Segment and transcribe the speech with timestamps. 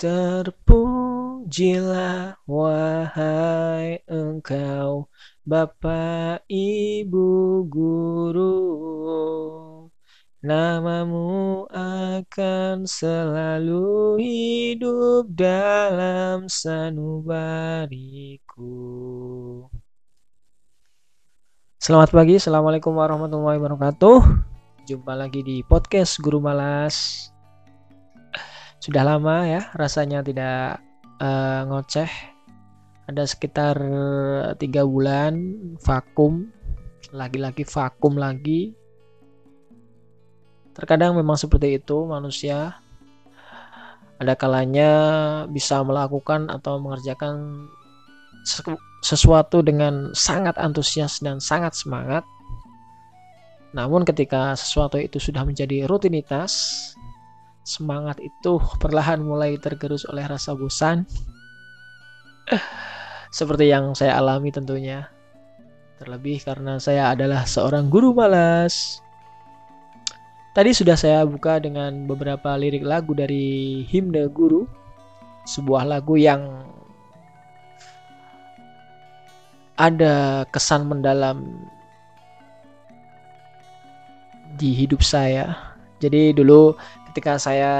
[0.00, 5.12] Terpujilah wahai engkau
[5.44, 7.28] Bapak Ibu
[7.68, 8.64] Guru.
[10.40, 18.72] Namamu akan selalu hidup dalam sanubariku.
[21.76, 24.48] Selamat pagi, Assalamualaikum warahmatullahi wabarakatuh.
[24.88, 27.28] Jumpa lagi di podcast Guru Malas
[28.80, 30.80] sudah lama ya rasanya tidak
[31.20, 32.08] uh, ngoceh.
[33.12, 33.76] Ada sekitar
[34.56, 35.36] tiga bulan
[35.84, 36.48] vakum.
[37.12, 38.72] Lagi-lagi vakum lagi.
[40.72, 42.80] Terkadang memang seperti itu manusia.
[44.16, 44.90] Ada kalanya
[45.50, 47.66] bisa melakukan atau mengerjakan
[49.04, 52.24] sesuatu dengan sangat antusias dan sangat semangat.
[53.76, 56.89] Namun ketika sesuatu itu sudah menjadi rutinitas
[57.70, 61.06] semangat itu perlahan mulai tergerus oleh rasa bosan.
[63.30, 65.06] Seperti yang saya alami tentunya.
[66.02, 68.98] Terlebih karena saya adalah seorang guru malas.
[70.50, 74.66] Tadi sudah saya buka dengan beberapa lirik lagu dari Himne Guru,
[75.46, 76.66] sebuah lagu yang
[79.78, 81.46] ada kesan mendalam
[84.58, 85.54] di hidup saya.
[86.00, 86.74] Jadi dulu
[87.10, 87.74] ketika saya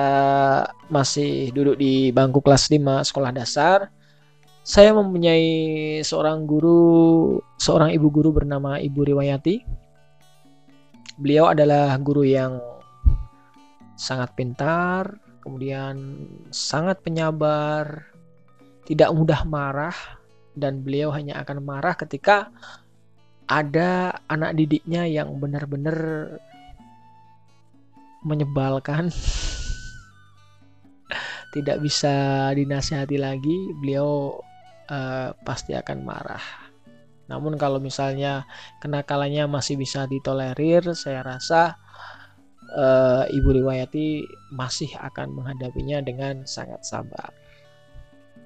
[0.90, 3.86] masih duduk di bangku kelas 5 sekolah dasar,
[4.66, 9.62] saya mempunyai seorang guru, seorang ibu guru bernama Ibu Riwayati.
[11.14, 12.58] Beliau adalah guru yang
[13.94, 15.14] sangat pintar,
[15.46, 18.10] kemudian sangat penyabar,
[18.82, 19.94] tidak mudah marah,
[20.58, 22.50] dan beliau hanya akan marah ketika
[23.46, 25.98] ada anak didiknya yang benar-benar
[28.24, 29.10] menyebalkan.
[31.54, 34.38] Tidak bisa dinasihati lagi beliau
[34.86, 36.70] uh, pasti akan marah.
[37.30, 38.44] Namun kalau misalnya
[38.82, 41.78] kenakalannya masih bisa ditolerir saya rasa
[42.74, 47.30] uh, ibu riwayati masih akan menghadapinya dengan sangat sabar.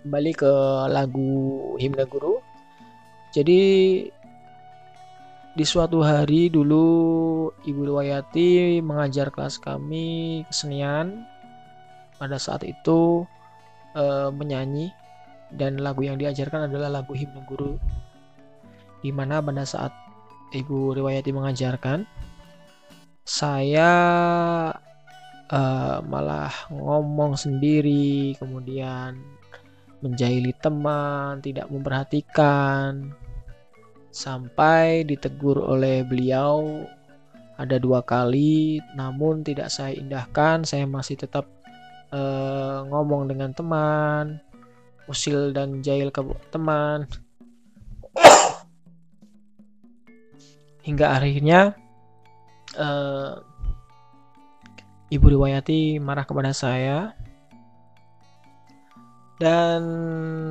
[0.05, 0.53] Kembali ke
[0.93, 1.33] lagu
[1.81, 2.45] himne guru.
[3.33, 3.61] Jadi
[5.55, 11.23] di suatu hari dulu Ibu Wayati mengajar kelas kami kesenian.
[12.19, 13.23] Pada saat itu
[13.95, 14.05] e,
[14.35, 14.91] menyanyi
[15.55, 17.79] dan lagu yang diajarkan adalah lagu himne guru.
[18.99, 19.95] Di mana pada saat
[20.51, 22.03] Ibu Riwayati mengajarkan,
[23.23, 23.91] saya
[25.47, 25.61] e,
[26.03, 29.23] malah ngomong sendiri, kemudian
[30.03, 33.15] menjahili teman, tidak memperhatikan,
[34.15, 36.87] sampai ditegur oleh beliau
[37.59, 40.63] ada dua kali namun tidak saya indahkan.
[40.63, 41.51] Saya masih tetap
[42.15, 44.39] uh, ngomong dengan teman
[45.11, 46.23] usil dan jahil ke
[46.55, 47.11] teman.
[50.85, 51.73] Hingga akhirnya
[52.77, 53.41] uh,
[55.11, 57.17] ibu riwayati marah kepada saya.
[59.35, 59.83] Dan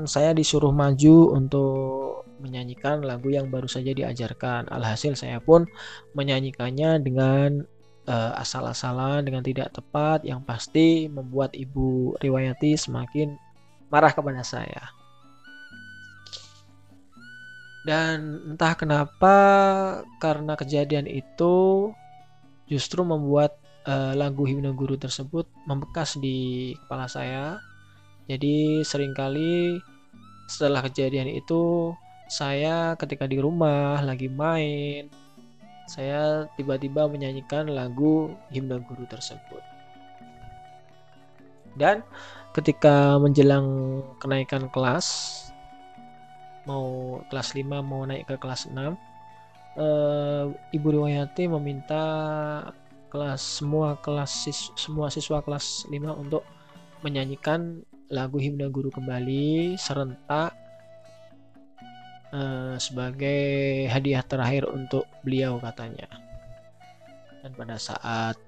[0.04, 2.03] saya disuruh maju untuk
[2.44, 4.68] menyanyikan lagu yang baru saja diajarkan.
[4.68, 5.64] Alhasil saya pun
[6.12, 7.64] menyanyikannya dengan
[8.08, 13.40] uh, asal-asalan dengan tidak tepat yang pasti membuat Ibu Riwayati semakin
[13.88, 14.92] marah kepada saya.
[17.84, 19.36] Dan entah kenapa
[20.24, 21.92] karena kejadian itu
[22.72, 27.60] justru membuat uh, lagu himne guru tersebut membekas di kepala saya.
[28.32, 29.84] Jadi sering kali
[30.48, 31.92] setelah kejadian itu
[32.34, 35.06] saya ketika di rumah lagi main
[35.86, 39.62] saya tiba-tiba menyanyikan lagu himne guru tersebut.
[41.78, 42.02] Dan
[42.58, 45.06] ketika menjelang kenaikan kelas
[46.66, 48.80] mau kelas 5 mau naik ke kelas 6
[49.76, 52.02] eh, Ibu Riwayati meminta
[53.12, 56.48] kelas semua kelas sis, semua siswa kelas 5 untuk
[57.04, 60.63] menyanyikan lagu himne guru kembali serentak
[62.78, 66.08] sebagai hadiah terakhir untuk beliau katanya.
[67.44, 68.40] Dan pada saat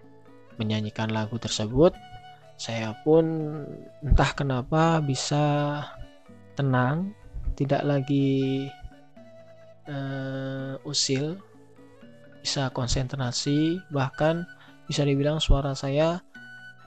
[0.56, 1.92] menyanyikan lagu tersebut,
[2.56, 3.26] saya pun
[4.00, 5.44] entah kenapa bisa
[6.56, 7.12] tenang,
[7.60, 8.72] tidak lagi
[9.92, 11.36] uh, usil,
[12.40, 14.48] bisa konsentrasi, bahkan
[14.88, 16.24] bisa dibilang suara saya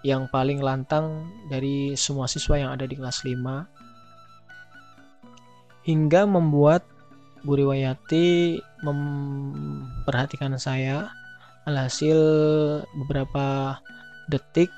[0.07, 3.79] yang paling lantang dari semua siswa yang ada di kelas 5
[5.89, 6.85] hingga membuat
[7.47, 11.11] Bu Riwayati memperhatikan saya
[11.69, 12.19] alhasil
[13.05, 13.79] beberapa
[14.33, 14.73] detik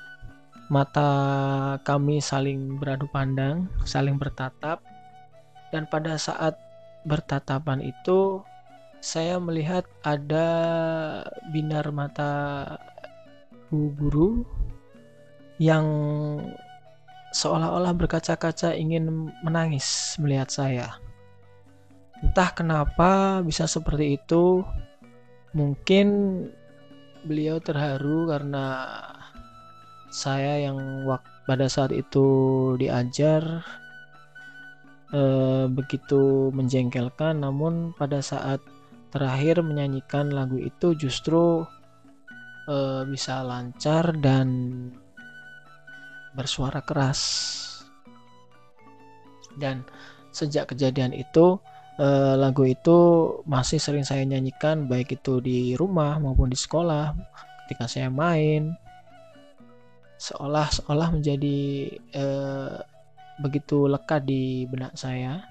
[0.71, 1.09] mata
[1.83, 4.79] kami saling beradu pandang, saling bertatap,
[5.75, 6.55] dan pada saat
[7.03, 8.39] bertatapan itu
[9.01, 10.47] saya melihat ada
[11.49, 12.31] binar mata
[13.67, 14.29] bu guru
[15.57, 15.85] yang
[17.33, 20.87] seolah-olah berkaca-kaca ingin menangis melihat saya.
[22.21, 24.61] Entah kenapa bisa seperti itu.
[25.51, 26.07] Mungkin
[27.25, 28.65] beliau terharu karena
[30.11, 31.05] saya yang
[31.45, 32.27] pada saat itu
[32.77, 33.63] diajar
[35.13, 38.59] eh, begitu menjengkelkan namun pada saat
[39.11, 41.63] terakhir menyanyikan lagu itu justru
[42.67, 44.47] eh, bisa lancar dan
[46.31, 47.21] bersuara keras
[49.59, 49.83] dan
[50.31, 51.59] sejak kejadian itu
[52.01, 52.99] eh, lagu itu
[53.45, 57.13] masih sering saya nyanyikan baik itu di rumah maupun di sekolah
[57.65, 58.73] ketika saya main
[60.21, 61.57] seolah-olah menjadi
[62.13, 62.77] eh,
[63.41, 65.41] begitu lekat di benak saya.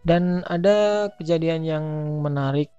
[0.00, 1.84] Dan ada kejadian yang
[2.24, 2.72] menarik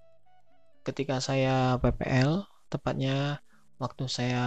[0.81, 3.38] ketika saya PPL, tepatnya
[3.77, 4.45] waktu saya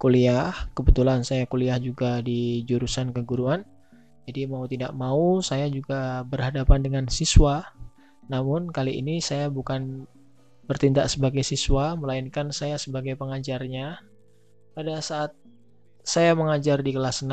[0.00, 0.56] kuliah.
[0.72, 3.68] Kebetulan saya kuliah juga di jurusan keguruan.
[4.28, 7.66] Jadi mau tidak mau saya juga berhadapan dengan siswa.
[8.30, 10.06] Namun kali ini saya bukan
[10.66, 13.98] bertindak sebagai siswa, melainkan saya sebagai pengajarnya
[14.72, 15.34] pada saat
[16.02, 17.30] saya mengajar di kelas 6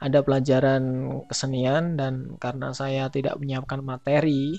[0.00, 0.82] ada pelajaran
[1.28, 4.56] kesenian dan karena saya tidak menyiapkan materi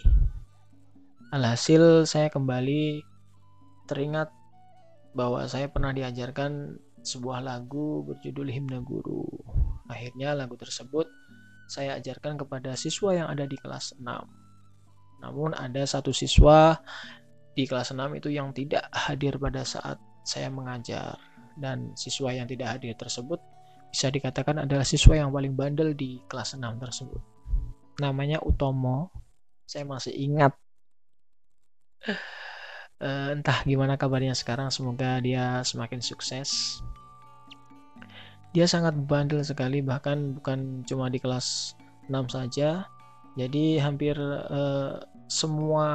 [1.33, 3.01] alhasil saya kembali
[3.89, 4.29] teringat
[5.17, 9.25] bahwa saya pernah diajarkan sebuah lagu berjudul Himna Guru.
[9.91, 11.11] Akhirnya lagu tersebut
[11.67, 14.07] saya ajarkan kepada siswa yang ada di kelas 6.
[15.21, 16.79] Namun ada satu siswa
[17.51, 21.19] di kelas 6 itu yang tidak hadir pada saat saya mengajar
[21.59, 23.39] dan siswa yang tidak hadir tersebut
[23.91, 27.19] bisa dikatakan adalah siswa yang paling bandel di kelas 6 tersebut.
[27.99, 29.11] Namanya Utomo.
[29.67, 30.55] Saya masih ingat.
[33.01, 36.79] Uh, entah gimana kabarnya sekarang, semoga dia semakin sukses.
[38.51, 41.80] Dia sangat bandel sekali, bahkan bukan cuma di kelas
[42.12, 42.83] 6 saja.
[43.39, 45.00] Jadi hampir uh,
[45.31, 45.88] semua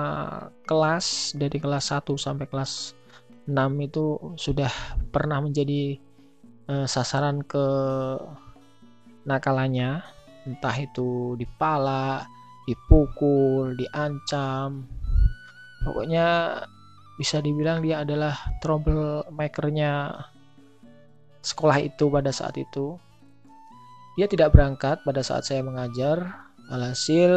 [0.65, 2.97] kelas dari kelas 1 sampai kelas
[3.45, 3.53] 6
[3.85, 4.73] itu sudah
[5.13, 6.01] pernah menjadi
[6.73, 7.67] uh, sasaran ke
[9.29, 10.01] nakalannya
[10.47, 12.25] entah itu dipala,
[12.65, 14.89] dipukul, diancam.
[15.85, 16.61] Pokoknya
[17.21, 18.33] bisa dibilang dia adalah
[18.63, 20.25] troublemakernya
[21.47, 22.99] sekolah itu pada saat itu.
[24.19, 26.43] Dia tidak berangkat pada saat saya mengajar.
[26.67, 27.31] Alhasil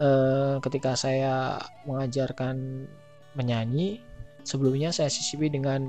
[0.00, 2.88] eh, ketika saya mengajarkan
[3.36, 4.00] menyanyi,
[4.48, 5.84] sebelumnya saya sisipi dengan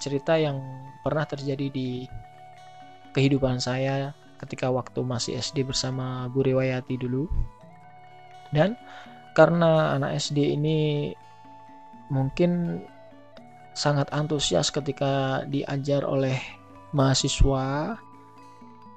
[0.00, 0.56] cerita yang
[1.04, 2.08] pernah terjadi di
[3.12, 7.28] kehidupan saya ketika waktu masih SD bersama Bu Riwayati dulu.
[8.54, 8.78] Dan
[9.36, 11.10] karena anak SD ini
[12.08, 12.80] mungkin
[13.74, 16.38] sangat antusias ketika diajar oleh
[16.94, 17.98] mahasiswa.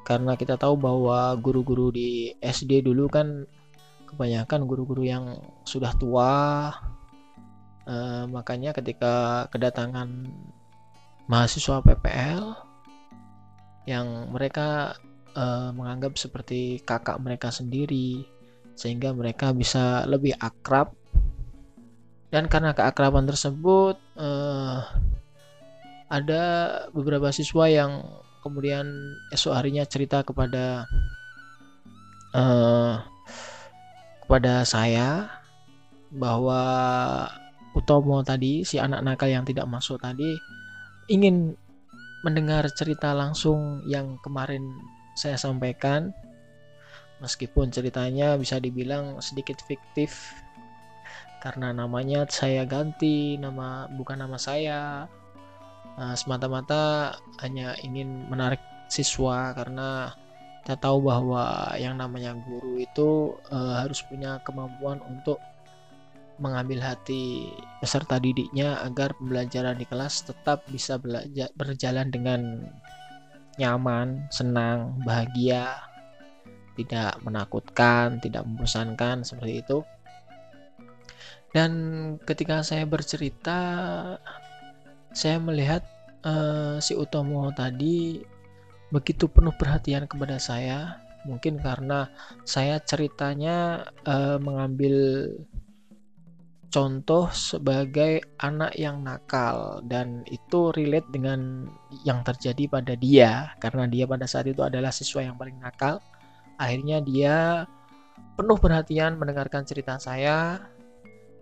[0.08, 3.44] Karena kita tahu bahwa guru-guru di SD dulu kan
[4.08, 5.36] kebanyakan guru-guru yang
[5.68, 6.72] sudah tua.
[7.88, 10.28] Uh, makanya ketika kedatangan
[11.28, 12.56] mahasiswa PPL
[13.88, 14.96] yang mereka
[15.36, 18.28] uh, menganggap seperti kakak mereka sendiri
[18.76, 20.92] sehingga mereka bisa lebih akrab
[22.28, 24.84] dan karena keakraban tersebut uh,
[26.08, 26.44] ada
[26.92, 28.04] beberapa siswa yang
[28.44, 28.88] kemudian
[29.32, 30.88] esok harinya cerita kepada
[32.36, 33.00] uh,
[34.24, 35.32] kepada saya
[36.12, 36.62] bahwa
[37.76, 40.34] Utomo tadi, si anak nakal yang tidak masuk tadi,
[41.14, 41.54] ingin
[42.26, 44.66] mendengar cerita langsung yang kemarin
[45.14, 46.10] saya sampaikan.
[47.22, 50.34] Meskipun ceritanya bisa dibilang sedikit fiktif
[51.38, 55.06] karena namanya saya ganti, nama bukan nama saya.
[55.98, 60.14] Nah, semata-mata hanya ingin menarik siswa karena
[60.62, 65.40] kita tahu bahwa yang namanya guru itu uh, harus punya kemampuan untuk
[66.38, 67.50] mengambil hati
[67.82, 72.70] peserta didiknya agar pembelajaran di kelas tetap bisa belajar, berjalan dengan
[73.58, 75.82] nyaman, senang, bahagia,
[76.78, 79.82] tidak menakutkan, tidak membosankan seperti itu.
[81.56, 81.72] Dan
[82.28, 83.60] ketika saya bercerita,
[85.16, 85.84] saya melihat
[86.28, 88.22] uh, si Utomo tadi
[88.92, 91.02] begitu penuh perhatian kepada saya.
[91.28, 92.08] Mungkin karena
[92.48, 95.28] saya ceritanya uh, mengambil
[96.68, 101.68] contoh sebagai anak yang nakal dan itu relate dengan
[102.04, 106.04] yang terjadi pada dia karena dia pada saat itu adalah siswa yang paling nakal.
[106.60, 107.66] Akhirnya dia
[108.36, 110.62] penuh perhatian mendengarkan cerita saya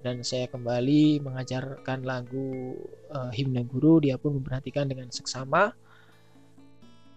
[0.05, 2.77] dan saya kembali mengajarkan lagu
[3.09, 3.97] uh, himne guru.
[3.97, 5.74] Dia pun memperhatikan dengan seksama.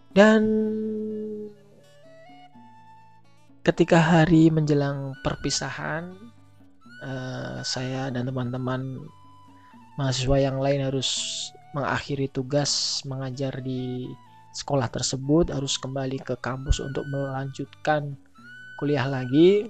[0.08, 0.40] Dan
[3.60, 6.16] ketika hari menjelang perpisahan
[7.04, 9.04] uh, saya dan teman-teman
[10.00, 14.08] mahasiswa yang lain harus mengakhiri tugas mengajar di
[14.56, 18.16] sekolah tersebut harus kembali ke kampus untuk melanjutkan
[18.80, 19.68] kuliah lagi.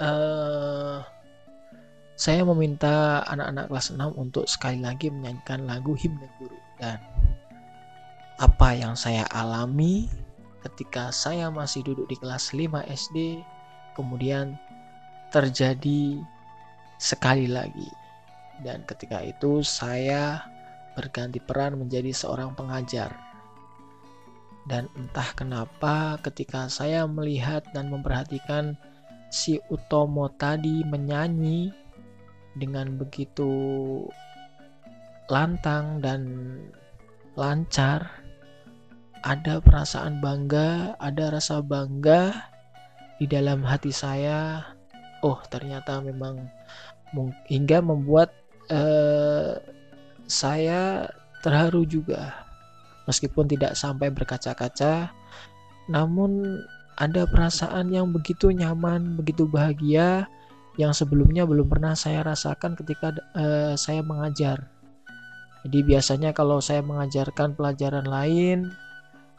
[0.00, 1.04] Uh,
[2.16, 6.58] saya meminta anak-anak kelas 6 untuk sekali lagi menyanyikan lagu himne guru.
[6.76, 7.00] Dan
[8.36, 10.10] apa yang saya alami
[10.62, 13.42] ketika saya masih duduk di kelas 5 SD
[13.96, 14.56] kemudian
[15.32, 16.20] terjadi
[17.00, 17.88] sekali lagi.
[18.62, 20.46] Dan ketika itu saya
[20.94, 23.10] berganti peran menjadi seorang pengajar.
[24.62, 28.78] Dan entah kenapa ketika saya melihat dan memperhatikan
[29.32, 31.81] si Utomo tadi menyanyi
[32.56, 33.48] dengan begitu
[35.32, 36.20] lantang dan
[37.38, 38.22] lancar
[39.22, 42.34] ada perasaan bangga, ada rasa bangga
[43.22, 44.66] di dalam hati saya.
[45.22, 46.50] Oh, ternyata memang
[47.46, 48.34] hingga membuat
[48.66, 49.62] uh,
[50.26, 51.06] saya
[51.46, 52.34] terharu juga.
[53.06, 55.14] Meskipun tidak sampai berkaca-kaca,
[55.86, 56.62] namun
[56.98, 60.26] ada perasaan yang begitu nyaman, begitu bahagia
[60.80, 64.72] yang sebelumnya belum pernah saya rasakan ketika uh, saya mengajar.
[65.62, 68.72] Jadi biasanya kalau saya mengajarkan pelajaran lain,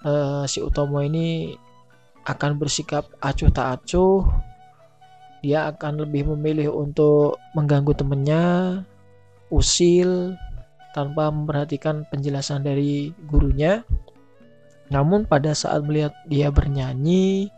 [0.05, 1.57] uh, si Utomo ini
[2.23, 4.23] akan bersikap acuh tak acuh.
[5.43, 8.45] Dia akan lebih memilih untuk mengganggu temannya,
[9.51, 10.39] usil,
[10.95, 13.83] tanpa memperhatikan penjelasan dari gurunya.
[14.87, 17.51] Namun pada saat melihat dia bernyanyi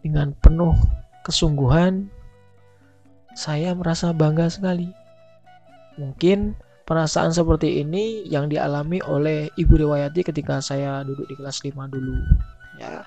[0.00, 0.72] dengan penuh
[1.20, 2.08] kesungguhan,
[3.32, 4.92] saya merasa bangga sekali.
[5.96, 6.56] Mungkin
[6.88, 12.16] perasaan seperti ini yang dialami oleh Ibu Dewayati ketika saya duduk di kelas 5 dulu.
[12.80, 13.04] Ya.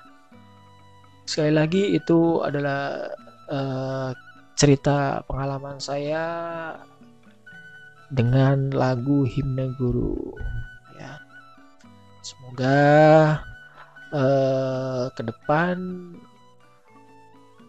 [1.26, 3.10] Sekali lagi itu adalah
[3.50, 4.10] uh,
[4.54, 6.24] cerita pengalaman saya
[8.10, 10.14] dengan lagu himne guru.
[10.98, 11.18] Ya.
[12.22, 12.78] Semoga
[14.14, 15.76] uh, ke depan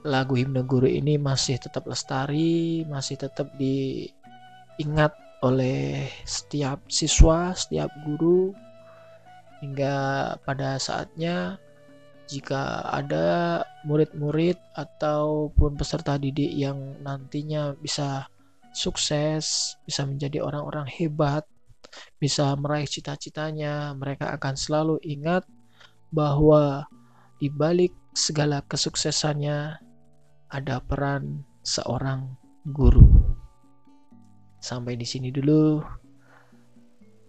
[0.07, 5.11] lagu himne guru ini masih tetap lestari, masih tetap diingat
[5.43, 8.55] oleh setiap siswa, setiap guru
[9.59, 9.95] hingga
[10.47, 11.59] pada saatnya
[12.27, 18.27] jika ada murid-murid ataupun peserta didik yang nantinya bisa
[18.75, 21.47] sukses, bisa menjadi orang-orang hebat,
[22.19, 25.47] bisa meraih cita-citanya, mereka akan selalu ingat
[26.11, 26.83] bahwa
[27.39, 29.86] di balik segala kesuksesannya
[30.47, 32.35] ada peran seorang
[32.71, 33.03] guru.
[34.63, 35.83] Sampai di sini dulu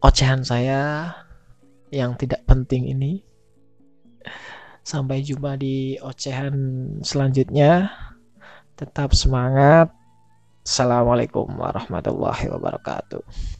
[0.02, 1.10] ocehan saya
[1.90, 3.22] yang tidak penting ini.
[4.86, 6.54] Sampai jumpa di ocehan
[7.04, 7.90] selanjutnya.
[8.78, 9.90] Tetap semangat.
[10.62, 13.57] Assalamualaikum warahmatullahi wabarakatuh.